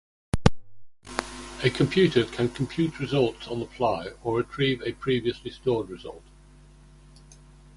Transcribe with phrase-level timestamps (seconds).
[1.63, 6.23] A computer can compute results on the fly, or retrieve a previously stored result.